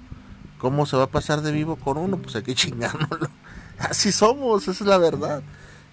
¿Cómo 0.57 0.85
se 0.85 0.97
va 0.97 1.03
a 1.03 1.07
pasar 1.07 1.41
de 1.41 1.51
vivo 1.51 1.75
con 1.75 1.97
uno? 1.97 2.17
Pues 2.17 2.35
hay 2.35 2.43
que 2.43 2.55
chingárnoslo. 2.55 3.29
Así 3.77 4.12
somos, 4.12 4.67
es 4.67 4.81
la 4.81 4.97
verdad. 4.97 5.43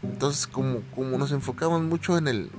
Entonces, 0.03 0.47
como, 0.47 0.81
como 0.95 1.19
nos 1.19 1.33
enfocamos 1.33 1.83
mucho 1.83 2.17
en 2.17 2.29
el, 2.29 2.51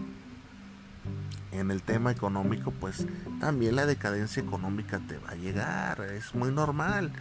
en 1.52 1.72
el 1.72 1.82
tema 1.82 2.12
económico, 2.12 2.72
pues 2.72 3.06
también 3.40 3.76
la 3.76 3.86
decadencia 3.86 4.42
económica 4.42 5.00
te 5.08 5.18
va 5.18 5.32
a 5.32 5.36
llegar, 5.36 6.02
es 6.02 6.36
muy 6.36 6.52
normal. 6.52 7.12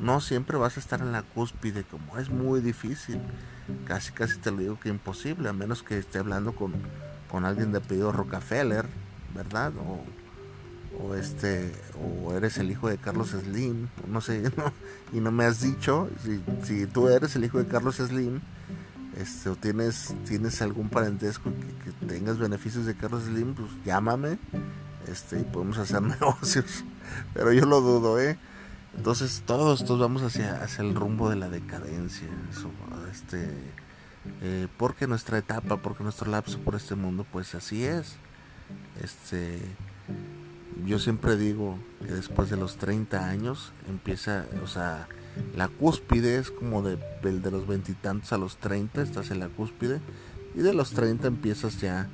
No 0.00 0.20
siempre 0.20 0.56
vas 0.56 0.76
a 0.76 0.80
estar 0.80 1.00
en 1.00 1.12
la 1.12 1.22
cúspide, 1.22 1.84
como 1.84 2.18
es 2.18 2.30
muy 2.30 2.60
difícil 2.60 3.20
casi 3.84 4.12
casi 4.12 4.38
te 4.38 4.50
lo 4.50 4.58
digo 4.58 4.80
que 4.80 4.88
imposible, 4.88 5.48
a 5.48 5.52
menos 5.52 5.82
que 5.82 5.98
esté 5.98 6.18
hablando 6.18 6.54
con, 6.54 6.72
con 7.30 7.44
alguien 7.44 7.72
de 7.72 7.78
apellido 7.78 8.12
Rockefeller, 8.12 8.86
¿verdad? 9.34 9.72
O, 9.76 10.04
o, 11.02 11.14
este, 11.14 11.72
o 12.00 12.32
eres 12.32 12.58
el 12.58 12.70
hijo 12.70 12.88
de 12.88 12.98
Carlos 12.98 13.30
Slim, 13.30 13.88
no 14.08 14.20
sé, 14.20 14.50
y 15.12 15.20
no 15.20 15.32
me 15.32 15.44
has 15.44 15.60
dicho, 15.60 16.08
si, 16.22 16.42
si 16.64 16.86
tú 16.86 17.08
eres 17.08 17.36
el 17.36 17.44
hijo 17.44 17.58
de 17.58 17.66
Carlos 17.66 17.96
Slim, 17.96 18.40
este, 19.16 19.48
o 19.48 19.56
tienes, 19.56 20.14
tienes 20.26 20.60
algún 20.62 20.88
parentesco 20.88 21.50
que, 21.50 22.06
tengas 22.06 22.38
beneficios 22.38 22.86
de 22.86 22.94
Carlos 22.94 23.24
Slim, 23.24 23.54
pues 23.54 23.68
llámame, 23.84 24.38
este, 25.08 25.40
y 25.40 25.44
podemos 25.44 25.78
hacer 25.78 26.02
negocios, 26.20 26.84
pero 27.34 27.52
yo 27.52 27.64
lo 27.66 27.80
dudo, 27.80 28.20
¿eh? 28.20 28.38
Entonces 28.96 29.42
todos, 29.44 29.84
todos 29.84 30.00
vamos 30.00 30.22
hacia, 30.22 30.62
hacia 30.62 30.82
el 30.82 30.94
rumbo 30.94 31.28
de 31.28 31.36
la 31.36 31.48
decadencia, 31.48 32.28
este, 33.12 33.48
eh, 34.42 34.68
porque 34.76 35.06
nuestra 35.06 35.38
etapa, 35.38 35.78
porque 35.78 36.02
nuestro 36.02 36.30
lapso 36.30 36.58
por 36.60 36.74
este 36.74 36.94
mundo, 36.94 37.26
pues 37.30 37.54
así 37.54 37.84
es. 37.84 38.16
Este, 39.02 39.60
yo 40.84 40.98
siempre 40.98 41.36
digo 41.36 41.78
después 42.12 42.50
de 42.50 42.56
los 42.56 42.76
30 42.76 43.28
años 43.28 43.72
empieza, 43.88 44.46
o 44.62 44.66
sea, 44.66 45.08
la 45.54 45.68
cúspide 45.68 46.38
es 46.38 46.50
como 46.50 46.82
de, 46.82 46.96
de 47.22 47.50
los 47.50 47.66
veintitantos 47.66 48.32
a 48.32 48.38
los 48.38 48.56
30, 48.58 49.02
estás 49.02 49.30
en 49.30 49.40
la 49.40 49.48
cúspide, 49.48 50.00
y 50.54 50.60
de 50.60 50.74
los 50.74 50.92
30 50.92 51.28
empiezas 51.28 51.80
ya 51.80 52.08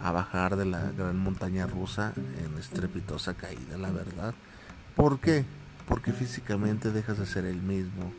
a 0.00 0.12
bajar 0.12 0.56
de 0.56 0.64
la 0.64 0.90
gran 0.90 1.18
montaña 1.18 1.66
rusa 1.66 2.12
en 2.16 2.58
estrepitosa 2.58 3.34
caída, 3.34 3.78
la 3.78 3.90
verdad. 3.90 4.34
¿Por 4.96 5.20
qué? 5.20 5.44
porque 5.86 6.12
físicamente 6.12 6.90
dejas 6.90 7.18
de 7.18 7.26
ser 7.26 7.44
el 7.44 7.60
mismo. 7.60 8.12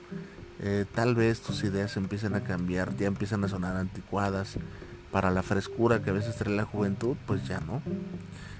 Eh, 0.59 0.85
tal 0.93 1.15
vez 1.15 1.41
tus 1.41 1.63
ideas 1.63 1.97
empiecen 1.97 2.35
a 2.35 2.41
cambiar, 2.41 2.95
ya 2.95 3.07
empiezan 3.07 3.43
a 3.43 3.47
sonar 3.47 3.75
anticuadas. 3.75 4.57
Para 5.11 5.31
la 5.31 5.43
frescura 5.43 6.01
que 6.01 6.09
a 6.09 6.13
veces 6.13 6.35
trae 6.35 6.53
la 6.53 6.65
juventud, 6.65 7.15
pues 7.25 7.47
ya 7.47 7.61
no. 7.61 7.81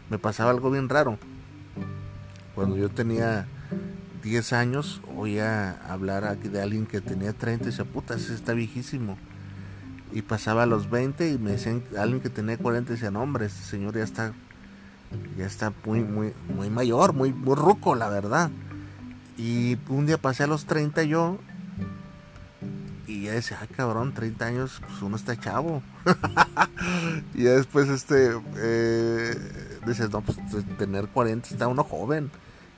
Me 0.09 0.17
pasaba 0.17 0.51
algo 0.51 0.71
bien 0.71 0.87
raro. 0.87 1.17
Cuando 2.55 2.77
yo 2.77 2.89
tenía 2.89 3.45
10 4.23 4.53
años, 4.53 5.01
oía 5.15 5.71
hablar 5.87 6.23
aquí 6.23 6.47
de 6.47 6.61
alguien 6.61 6.85
que 6.85 7.01
tenía 7.01 7.33
30 7.33 7.65
y 7.65 7.67
decía, 7.67 7.85
puta, 7.85 8.15
ese 8.15 8.33
está 8.33 8.53
viejísimo. 8.53 9.17
Y 10.13 10.21
pasaba 10.21 10.63
a 10.63 10.65
los 10.65 10.89
20 10.89 11.31
y 11.31 11.37
me 11.37 11.51
decían, 11.51 11.83
alguien 11.97 12.21
que 12.21 12.29
tenía 12.29 12.57
40 12.57 12.91
y 12.91 12.95
decía, 12.95 13.11
no 13.11 13.21
hombre, 13.21 13.47
este 13.47 13.63
señor 13.63 13.95
ya 13.95 14.03
está, 14.03 14.33
ya 15.37 15.45
está 15.45 15.73
muy, 15.85 16.03
muy, 16.03 16.33
muy 16.55 16.69
mayor, 16.69 17.13
muy, 17.13 17.33
muy 17.33 17.55
ruco, 17.55 17.93
la 17.93 18.07
verdad. 18.07 18.49
Y 19.37 19.77
un 19.89 20.05
día 20.05 20.17
pasé 20.17 20.43
a 20.43 20.47
los 20.47 20.65
30 20.65 21.03
yo. 21.03 21.37
Y 23.05 23.23
ya 23.23 23.33
decía, 23.33 23.59
ah, 23.61 23.67
cabrón, 23.75 24.13
30 24.13 24.45
años, 24.45 24.81
pues 24.87 25.01
uno 25.01 25.17
está 25.17 25.37
chavo. 25.37 25.83
y 27.35 27.43
ya 27.43 27.51
después, 27.51 27.89
este, 27.89 28.31
eh, 28.57 29.35
dices, 29.85 30.11
no, 30.11 30.21
pues 30.21 30.37
tener 30.77 31.07
40 31.07 31.49
está 31.49 31.67
uno 31.67 31.83
joven. 31.83 32.31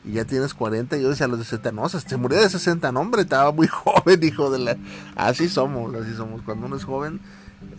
Y 0.03 0.13
ya 0.13 0.25
tienes 0.25 0.53
40. 0.53 0.97
Y 0.97 1.01
yo 1.01 1.09
decía, 1.09 1.25
a 1.25 1.29
los 1.29 1.39
60, 1.39 1.71
no, 1.71 1.89
se 1.89 2.17
murió 2.17 2.39
de 2.39 2.49
60, 2.49 2.91
no, 2.91 3.01
hombre, 3.01 3.23
estaba 3.23 3.51
muy 3.51 3.67
joven, 3.71 4.23
hijo 4.23 4.49
de 4.51 4.59
la. 4.59 4.77
Así 5.15 5.49
somos, 5.49 5.93
así 5.95 6.13
somos. 6.15 6.41
Cuando 6.43 6.67
uno 6.67 6.75
es 6.75 6.83
joven, 6.83 7.19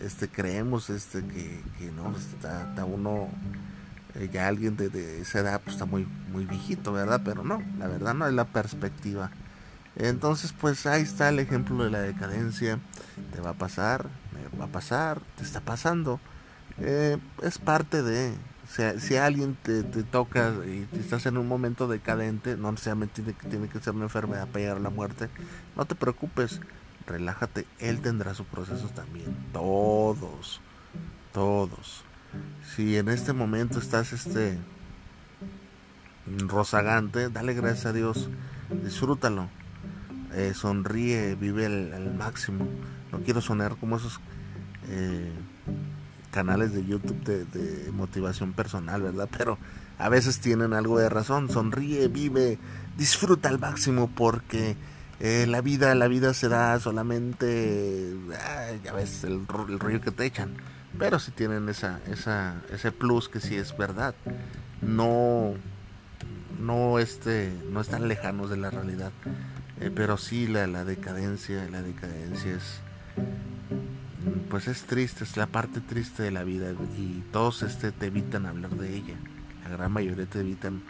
este, 0.01 0.27
creemos, 0.27 0.89
este, 0.89 1.23
que, 1.23 1.61
que 1.77 1.91
no, 1.91 2.11
pues, 2.11 2.25
está, 2.25 2.69
está 2.69 2.85
uno 2.85 3.29
eh, 4.15 4.29
ya 4.31 4.47
alguien 4.47 4.75
de, 4.75 5.21
esa 5.21 5.39
edad 5.39 5.61
pues, 5.63 5.75
está 5.75 5.85
muy, 5.85 6.07
muy 6.31 6.45
viejito, 6.45 6.91
¿verdad? 6.91 7.21
Pero 7.23 7.43
no, 7.43 7.61
la 7.77 7.87
verdad 7.87 8.13
no 8.13 8.27
es 8.27 8.33
la 8.33 8.45
perspectiva. 8.45 9.31
Entonces, 9.95 10.53
pues 10.59 10.85
ahí 10.85 11.03
está 11.03 11.29
el 11.29 11.39
ejemplo 11.39 11.83
de 11.83 11.91
la 11.91 12.01
decadencia. 12.01 12.79
Te 13.33 13.41
va 13.41 13.51
a 13.51 13.53
pasar, 13.53 14.07
me 14.33 14.57
va 14.57 14.65
a 14.65 14.69
pasar, 14.69 15.21
te 15.37 15.43
está 15.43 15.61
pasando. 15.61 16.19
Eh, 16.79 17.17
es 17.43 17.59
parte 17.59 18.01
de. 18.01 18.33
Si 18.69 19.15
alguien 19.17 19.57
te, 19.63 19.83
toca 19.83 20.53
y 20.65 20.87
estás 20.99 21.25
en 21.25 21.37
un 21.37 21.47
momento 21.47 21.87
decadente, 21.87 22.55
no 22.55 22.71
necesariamente 22.71 23.21
tiene, 23.23 23.33
tiene 23.49 23.67
que 23.67 23.79
ser 23.79 23.95
una 23.95 24.05
enfermedad 24.05 24.47
para 24.47 24.59
llegar 24.59 24.77
a 24.77 24.81
la 24.81 24.89
muerte, 24.91 25.29
no 25.75 25.85
te 25.85 25.95
preocupes. 25.95 26.61
relájate, 27.07 27.65
él 27.79 28.01
tendrá 28.01 28.35
su 28.35 28.45
proceso 28.45 28.87
también. 28.89 29.35
Todos, 29.51 30.61
todos. 31.33 32.03
Si 32.75 32.97
en 32.97 33.09
este 33.09 33.33
momento 33.33 33.79
estás 33.79 34.13
este 34.13 34.59
rozagante, 36.47 37.29
dale 37.29 37.55
gracias 37.55 37.87
a 37.87 37.93
Dios, 37.93 38.29
disfrútalo, 38.83 39.49
eh, 40.33 40.53
sonríe, 40.53 41.33
vive 41.33 41.65
al 41.65 42.13
máximo. 42.13 42.67
No 43.11 43.21
quiero 43.21 43.41
sonar 43.41 43.77
como 43.77 43.97
esos 43.97 44.19
eh, 44.89 45.31
canales 46.31 46.73
de 46.73 46.85
YouTube 46.85 47.23
de, 47.23 47.91
motivación 47.91 48.53
personal, 48.53 49.01
¿verdad? 49.01 49.29
Pero 49.37 49.57
a 49.97 50.09
veces 50.09 50.39
tienen 50.39 50.73
algo 50.73 50.99
de 50.99 51.09
razón. 51.09 51.49
Sonríe, 51.49 52.07
vive, 52.07 52.57
disfruta 52.97 53.49
al 53.49 53.59
máximo 53.59 54.09
porque 54.09 54.75
eh, 55.19 55.45
la 55.47 55.61
vida, 55.61 55.93
la 55.95 56.07
vida 56.07 56.33
se 56.33 56.49
da 56.49 56.79
solamente, 56.79 58.15
ya 58.83 58.93
ves, 58.93 59.23
el, 59.23 59.41
el 59.89 60.01
que 60.01 60.11
te 60.11 60.25
echan. 60.25 60.55
Pero 60.97 61.19
si 61.19 61.31
tienen 61.31 61.69
esa, 61.69 61.99
esa, 62.07 62.61
ese 62.71 62.91
plus 62.91 63.29
que 63.29 63.39
sí 63.39 63.55
es 63.55 63.77
verdad. 63.77 64.15
No, 64.81 65.53
no, 66.59 66.99
este, 66.99 67.53
no 67.69 67.81
están 67.81 68.07
lejanos 68.07 68.49
de 68.49 68.57
la 68.57 68.71
realidad. 68.71 69.11
Eh, 69.79 69.91
pero 69.93 70.17
sí 70.17 70.47
la, 70.47 70.67
la 70.67 70.83
decadencia, 70.83 71.67
la 71.69 71.81
decadencia 71.81 72.51
es, 72.51 72.81
pues 74.49 74.67
es 74.67 74.83
triste, 74.83 75.23
es 75.23 75.37
la 75.37 75.47
parte 75.47 75.79
triste 75.81 76.23
de 76.23 76.31
la 76.31 76.43
vida 76.43 76.71
y 76.97 77.23
todos 77.31 77.61
este 77.63 77.91
te 77.91 78.07
evitan 78.07 78.45
hablar 78.45 78.71
de 78.71 78.95
ella. 78.95 79.15
La 79.63 79.69
gran 79.69 79.91
mayoría 79.91 80.25
te 80.25 80.39
evitan 80.39 80.81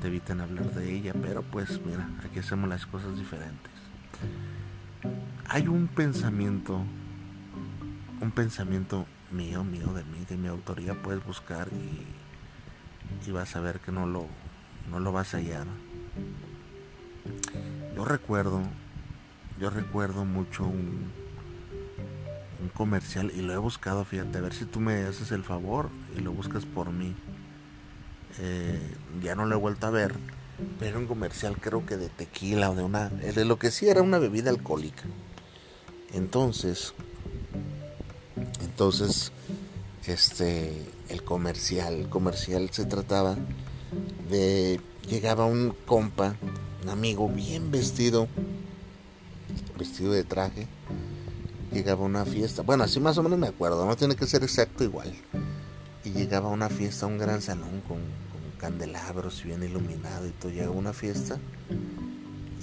te 0.00 0.08
evitan 0.08 0.40
hablar 0.40 0.72
de 0.72 0.92
ella, 0.92 1.12
pero 1.20 1.42
pues 1.42 1.80
mira, 1.84 2.08
aquí 2.24 2.38
hacemos 2.38 2.68
las 2.68 2.86
cosas 2.86 3.16
diferentes. 3.16 3.72
Hay 5.48 5.68
un 5.68 5.88
pensamiento, 5.88 6.80
un 8.20 8.30
pensamiento 8.30 9.06
mío, 9.30 9.64
mío 9.64 9.92
de 9.92 10.04
mí, 10.04 10.24
de 10.28 10.36
mi 10.36 10.48
autoría, 10.48 10.94
puedes 10.94 11.24
buscar 11.24 11.68
y, 11.72 13.28
y 13.28 13.32
vas 13.32 13.56
a 13.56 13.60
ver 13.60 13.80
que 13.80 13.92
no 13.92 14.06
lo, 14.06 14.26
no 14.90 15.00
lo 15.00 15.12
vas 15.12 15.34
a 15.34 15.38
hallar. 15.38 15.66
Yo 17.96 18.04
recuerdo, 18.04 18.62
yo 19.60 19.70
recuerdo 19.70 20.24
mucho 20.24 20.64
un, 20.64 21.12
un 22.60 22.68
comercial 22.68 23.32
y 23.34 23.42
lo 23.42 23.52
he 23.52 23.58
buscado, 23.58 24.04
fíjate, 24.04 24.38
a 24.38 24.40
ver 24.40 24.54
si 24.54 24.64
tú 24.64 24.80
me 24.80 25.04
haces 25.04 25.32
el 25.32 25.44
favor 25.44 25.90
y 26.16 26.20
lo 26.20 26.32
buscas 26.32 26.64
por 26.64 26.90
mí. 26.90 27.14
Eh, 28.40 28.96
ya 29.22 29.34
no 29.34 29.46
lo 29.46 29.54
he 29.54 29.58
vuelto 29.58 29.86
a 29.86 29.90
ver, 29.90 30.14
pero 30.78 30.98
un 30.98 31.06
comercial 31.06 31.56
creo 31.60 31.86
que 31.86 31.96
de 31.96 32.08
tequila 32.08 32.70
o 32.70 32.74
de 32.74 32.82
una, 32.82 33.08
de 33.08 33.44
lo 33.44 33.58
que 33.58 33.70
sí 33.70 33.88
era 33.88 34.02
una 34.02 34.18
bebida 34.18 34.50
alcohólica. 34.50 35.04
Entonces, 36.12 36.94
entonces, 38.60 39.32
este, 40.06 40.84
el 41.08 41.22
comercial, 41.22 41.94
el 41.94 42.08
comercial 42.08 42.70
se 42.70 42.86
trataba 42.86 43.36
de, 44.28 44.80
llegaba 45.08 45.46
un 45.46 45.74
compa, 45.86 46.36
un 46.82 46.88
amigo 46.88 47.28
bien 47.28 47.70
vestido, 47.70 48.28
vestido 49.78 50.12
de 50.12 50.24
traje, 50.24 50.66
llegaba 51.74 52.04
una 52.04 52.24
fiesta, 52.24 52.62
bueno, 52.62 52.84
así 52.84 53.00
más 53.00 53.18
o 53.18 53.22
menos 53.22 53.38
me 53.38 53.48
acuerdo, 53.48 53.84
no 53.84 53.96
tiene 53.96 54.14
que 54.14 54.26
ser 54.26 54.42
exacto 54.44 54.84
igual, 54.84 55.12
y 56.04 56.10
llegaba 56.10 56.48
a 56.48 56.52
una 56.52 56.68
fiesta, 56.68 57.06
a 57.06 57.08
un 57.08 57.18
gran 57.18 57.42
salón 57.42 57.82
con, 57.86 57.98
con 57.98 58.58
candelabros 58.58 59.42
y 59.42 59.48
bien 59.48 59.62
iluminado 59.64 60.26
y 60.26 60.30
todo, 60.30 60.52
llegaba 60.52 60.72
una 60.72 60.92
fiesta 60.92 61.38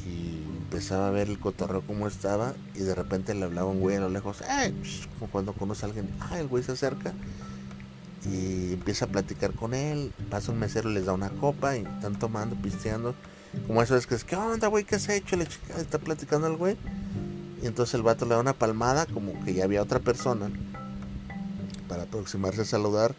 y 0.06 0.44
empezaba 0.63 1.10
a 1.10 1.12
ver 1.12 1.30
el 1.30 1.39
cotorreo 1.39 1.82
como 1.82 2.08
estaba 2.08 2.54
y 2.74 2.80
de 2.80 2.95
repente 2.95 3.36
le 3.36 3.43
hablaba 3.43 3.69
un 3.69 3.82
güey 3.82 3.97
a 3.97 4.00
lo 4.00 4.10
lejos, 4.10 4.41
¡ay! 4.47 4.74
como 5.19 5.30
cuando 5.30 5.54
conoce 5.54 5.86
a 5.86 5.89
alguien, 5.89 6.10
¡ah! 6.21 6.39
El 6.39 6.47
güey 6.47 6.63
se 6.63 6.71
acerca 6.71 7.13
y 8.26 8.74
empieza 8.74 9.06
a 9.06 9.08
platicar 9.10 9.54
con 9.54 9.74
él, 9.74 10.13
pasa 10.30 10.52
un 10.52 10.60
mesero, 10.60 10.89
les 10.89 11.06
da 11.06 11.13
una 11.13 11.30
copa 11.30 11.76
y 11.76 11.82
están 11.82 12.17
tomando, 12.17 12.56
pisteando, 12.56 13.13
como 13.67 13.82
eso 13.82 13.97
es 13.97 14.08
que 14.08 14.15
es, 14.15 14.24
¿qué 14.24 14.36
onda, 14.36 14.67
güey? 14.67 14.86
¿Qué 14.86 14.95
has 14.95 15.10
hecho? 15.10 15.36
Le 15.36 15.45
chica, 15.45 15.76
está 15.78 16.00
platicando 16.00 16.47
el 16.47 16.56
güey. 16.56 16.78
Y 17.62 17.67
entonces 17.67 17.95
el 17.95 18.02
vato 18.02 18.26
le 18.26 18.36
da 18.36 18.39
una 18.39 18.54
palmada, 18.54 19.06
como 19.06 19.39
que 19.43 19.54
ya 19.54 19.65
había 19.65 19.82
otra 19.82 20.00
persona, 20.00 20.50
para 21.88 22.04
aproximarse 22.04 22.62
a 22.62 22.65
saludar. 22.65 23.15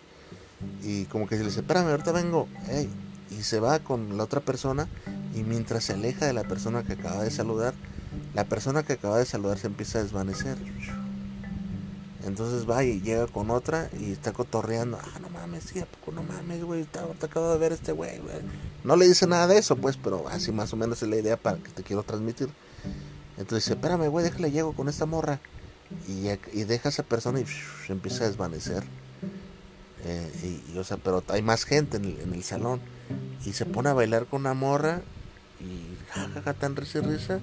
Y 0.83 1.05
como 1.07 1.26
que 1.26 1.37
se 1.37 1.42
le 1.42 1.48
dice, 1.48 1.61
espérame, 1.61 1.88
ahorita 1.88 2.12
vengo. 2.12 2.48
Y 3.31 3.42
se 3.42 3.61
va 3.61 3.78
con 3.78 4.16
la 4.16 4.24
otra 4.24 4.40
persona. 4.40 4.88
Y 5.35 5.42
mientras 5.44 5.85
se 5.85 5.94
aleja 5.94 6.26
de 6.26 6.33
la 6.33 6.44
persona 6.44 6.83
que 6.83 6.94
acaba 6.94 7.22
de 7.22 7.31
saludar, 7.31 7.74
la 8.35 8.44
persona 8.44 8.83
que 8.83 8.94
acaba 8.94 9.18
de 9.18 9.26
saludar 9.26 9.59
se 9.59 9.68
empieza 9.68 9.98
a 9.98 10.02
desvanecer. 10.02 10.59
Entonces 12.24 12.68
va 12.70 12.85
y 12.85 13.00
llega 13.00 13.26
con 13.26 13.50
otra 13.50 13.90
y 13.98 14.12
está 14.12 14.33
cotorreando. 14.33 14.98
Ah, 15.02 15.18
no 15.20 15.28
mames, 15.28 15.64
sí, 15.64 15.81
¿a 15.81 15.87
poco 15.87 16.12
no 16.12 16.22
mames, 16.22 16.62
güey? 16.62 16.85
Te 16.85 17.26
acabo 17.26 17.50
de 17.50 17.59
ver 17.59 17.72
este 17.72 17.90
güey, 17.92 18.18
güey. 18.20 18.37
No 18.85 18.94
le 18.96 19.09
dice 19.09 19.26
nada 19.26 19.48
de 19.48 19.59
eso, 19.59 19.74
pues, 19.76 19.96
pero 19.96 20.28
así 20.28 20.52
más 20.52 20.72
o 20.72 20.76
menos 20.76 21.02
es 21.02 21.09
la 21.09 21.16
idea 21.16 21.37
para 21.37 21.57
que 21.57 21.70
te 21.70 21.83
quiero 21.83 22.05
transmitir. 22.05 22.48
Entonces 23.42 23.64
dice, 23.64 23.74
espérame, 23.74 24.09
güey, 24.09 24.24
déjale, 24.24 24.52
llego 24.52 24.72
con 24.72 24.88
esta 24.88 25.05
morra. 25.05 25.40
Y, 26.07 26.22
deja 26.64 26.88
a 26.88 26.92
esa 26.92 27.02
persona 27.02 27.40
y 27.40 27.44
empieza 27.88 28.24
a 28.24 28.28
desvanecer. 28.28 28.85
Eh, 30.05 30.62
y, 30.72 30.78
o 30.78 30.85
sea, 30.85 30.96
pero 30.96 31.24
hay 31.28 31.42
más 31.42 31.64
gente 31.64 31.96
en 31.96 32.33
el, 32.33 32.44
salón. 32.44 32.81
Y 33.44 33.52
se 33.52 33.66
pone 33.66 33.88
a 33.88 33.94
bailar 33.94 34.26
con 34.26 34.42
una 34.42 34.55
morra. 34.55 35.02
Y 35.61 35.96
jajaja, 36.12 36.55
tan 36.55 36.76
risa 36.76 37.00
y 37.00 37.02
risa. 37.02 37.40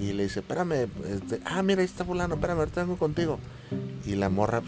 Y 0.00 0.12
le 0.14 0.24
dice, 0.24 0.40
espérame, 0.40 0.88
este, 1.06 1.40
ah, 1.44 1.62
mira, 1.62 1.80
ahí 1.80 1.86
está 1.86 2.04
fulano, 2.04 2.34
espérame, 2.34 2.58
ahorita 2.58 2.82
vengo 2.82 2.98
contigo. 2.98 3.38
Y 4.04 4.16
la 4.16 4.30
morra 4.30 4.62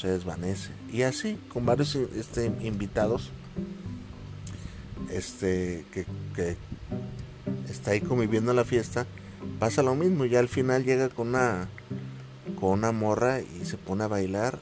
se 0.00 0.08
desvanece. 0.08 0.70
Y 0.90 1.02
así, 1.02 1.38
con 1.52 1.66
varios 1.66 1.94
este, 1.94 2.46
invitados, 2.62 3.30
este, 5.10 5.84
que, 5.92 6.06
que 6.34 6.56
está 7.68 7.90
ahí 7.90 8.00
conviviendo 8.00 8.52
en 8.52 8.56
la 8.56 8.64
fiesta, 8.64 9.06
pasa 9.60 9.82
lo 9.84 9.94
mismo. 9.94 10.24
Ya 10.24 10.40
al 10.40 10.48
final 10.48 10.84
llega 10.84 11.08
con 11.10 11.28
una, 11.28 11.68
con 12.58 12.70
una 12.70 12.90
morra 12.90 13.40
y 13.40 13.64
se 13.64 13.76
pone 13.76 14.02
a 14.02 14.08
bailar 14.08 14.58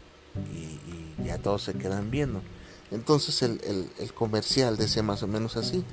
y, 0.55 0.77
ya 1.25 1.39
todos 1.39 1.63
se 1.63 1.75
quedan 1.75 2.11
viendo. 2.11 2.43
Entonces 2.91 3.43
el, 3.43 3.61
el, 3.65 3.91
el, 3.99 4.15
comercial 4.15 4.77
decía 4.77 5.03
más 5.03 5.23
o 5.23 5.27
menos 5.27 5.57
así. 5.57 5.85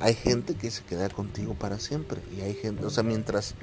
Hay 0.00 0.14
gente 0.14 0.54
que 0.54 0.70
se 0.70 0.82
queda 0.82 1.08
contigo 1.08 1.54
para 1.54 1.78
siempre. 1.78 2.20
Y 2.36 2.40
hay 2.40 2.54
gente, 2.54 2.84
o 2.84 2.90
sea, 2.90 3.02
mientras, 3.02 3.54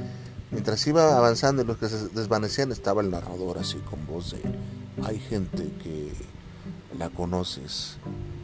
mientras 0.52 0.86
iba 0.88 1.18
avanzando 1.18 1.62
y 1.62 1.66
los 1.66 1.78
que 1.78 1.90
se 1.90 2.10
desvanecían 2.10 2.72
estaba 2.72 3.02
el 3.02 3.10
narrador 3.10 3.58
así 3.58 3.78
con 3.78 4.06
voz 4.06 4.32
de... 4.32 4.42
Hay 5.04 5.20
gente 5.20 5.72
que 5.84 6.12
la 6.98 7.10
conoces 7.10 7.98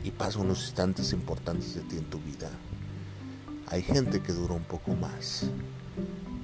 y 0.04 0.12
pasa 0.12 0.40
unos 0.40 0.64
instantes 0.64 1.14
importantes 1.14 1.76
de 1.76 1.82
ti 1.82 1.98
en 1.98 2.06
tu 2.06 2.20
vida. 2.20 2.50
Hay 3.68 3.82
gente 3.82 4.22
que 4.22 4.34
dura 4.34 4.54
un 4.54 4.64
poco 4.64 4.96
más. 4.96 5.50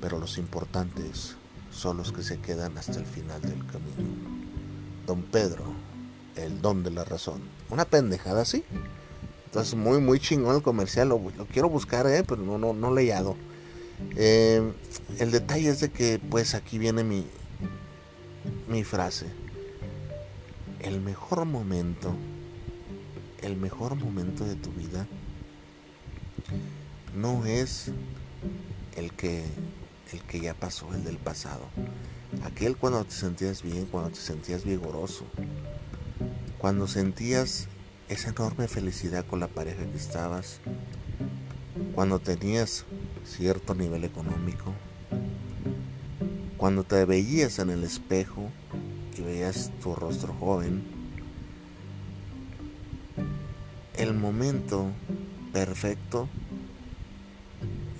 Pero 0.02 0.20
los 0.20 0.38
importantes 0.38 1.36
son 1.72 1.98
los 1.98 2.12
que 2.12 2.24
se 2.24 2.40
quedan 2.40 2.78
hasta 2.78 3.00
el 3.00 3.06
final 3.06 3.42
del 3.42 3.66
camino. 3.68 4.10
Don 5.06 5.22
Pedro 5.24 5.74
el 6.36 6.62
don 6.62 6.84
de 6.84 6.92
la 6.92 7.04
razón. 7.04 7.42
Una 7.70 7.86
pendejada 7.86 8.42
así. 8.42 8.64
Entonces, 9.46 9.76
muy, 9.76 10.00
muy 10.00 10.20
chingón 10.20 10.56
el 10.56 10.62
comercial. 10.62 11.10
Lo, 11.10 11.20
quiero 11.52 11.70
buscar, 11.70 12.08
¿eh? 12.08 12.24
pero 12.28 12.42
no, 12.42 12.58
no, 12.58 12.74
no 12.74 12.94
le 12.94 13.02
hallado. 13.02 13.36
Eh, 14.16 14.72
el 15.20 15.32
detalle 15.32 15.70
es 15.70 15.82
de 15.82 15.92
que, 15.92 16.20
pues, 16.30 16.56
aquí 16.56 16.78
viene 16.78 17.04
mi, 17.04 17.26
mi 18.68 18.84
frase. 18.84 19.28
El 20.80 21.02
mejor 21.02 21.46
momento, 21.46 22.14
el 23.42 23.56
mejor 23.58 23.96
momento 23.96 24.46
de 24.46 24.56
tu 24.56 24.72
vida 24.72 25.06
no 27.16 27.46
es 27.46 27.92
el 28.96 29.12
que, 29.12 29.44
el 30.12 30.22
que 30.24 30.40
ya 30.40 30.54
pasó, 30.54 30.94
el 30.94 31.04
del 31.04 31.18
pasado. 31.18 31.66
Aquel 32.44 32.76
cuando 32.78 33.04
te 33.06 33.12
sentías 33.12 33.62
bien, 33.62 33.86
cuando 33.86 34.12
te 34.12 34.20
sentías 34.20 34.64
vigoroso, 34.64 35.26
cuando 36.58 36.88
sentías 36.88 37.68
esa 38.10 38.30
enorme 38.30 38.68
felicidad 38.68 39.26
con 39.26 39.40
la 39.40 39.48
pareja 39.48 39.86
que 39.86 39.98
estabas, 39.98 40.60
cuando 41.96 42.20
tenías 42.20 42.86
cierto 43.26 43.76
nivel 43.76 44.04
económico, 44.04 44.74
cuando 46.58 46.84
te 46.84 47.06
veías 47.06 47.60
en 47.60 47.70
el 47.70 47.84
espejo 47.84 48.50
y 49.18 49.22
veías 49.22 49.72
tu 49.82 49.96
rostro 49.96 50.34
joven, 50.34 50.84
el 53.98 54.14
momento 54.14 54.92
perfecto 55.54 56.28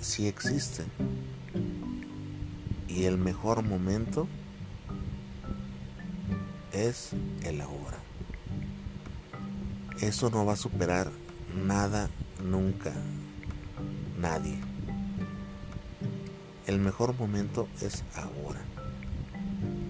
sí 0.00 0.26
existe. 0.26 0.84
Y 2.94 3.04
el 3.04 3.16
mejor 3.16 3.62
momento 3.62 4.28
es 6.72 7.12
el 7.42 7.62
ahora. 7.62 7.98
Eso 10.00 10.30
no 10.30 10.44
va 10.44 10.54
a 10.54 10.56
superar 10.56 11.10
nada 11.64 12.10
nunca. 12.44 12.92
Nadie. 14.18 14.58
El 16.66 16.80
mejor 16.80 17.14
momento 17.18 17.66
es 17.80 18.04
ahora. 18.14 18.60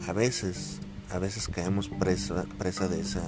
a 0.06 0.12
veces, 0.12 0.80
a 1.10 1.18
veces 1.18 1.48
caemos 1.48 1.88
presa, 1.88 2.44
presa 2.56 2.88
de 2.88 3.00
esa, 3.00 3.22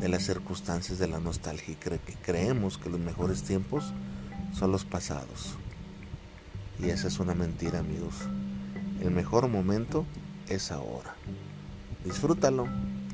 de 0.00 0.08
las 0.08 0.24
circunstancias 0.24 0.98
de 0.98 1.08
la 1.08 1.18
nostalgia 1.18 1.74
y 1.74 2.14
creemos 2.22 2.78
que 2.78 2.88
los 2.88 3.00
mejores 3.00 3.42
tiempos 3.42 3.92
son 4.52 4.70
los 4.70 4.84
pasados. 4.84 5.54
Y 6.78 6.90
esa 6.90 7.08
es 7.08 7.18
una 7.18 7.34
mentira, 7.34 7.80
amigos. 7.80 8.14
El 9.02 9.10
mejor 9.10 9.48
momento 9.48 10.06
es 10.48 10.70
ahora. 10.70 11.16
Disfrútalo, 12.04 12.68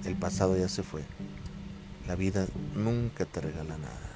el 0.05 0.17
pasado 0.17 0.55
ya 0.55 0.69
se 0.69 0.83
fue. 0.83 1.03
La 2.07 2.15
vida 2.15 2.47
nunca 2.75 3.25
te 3.25 3.41
regala 3.41 3.79
nada. 3.79 4.08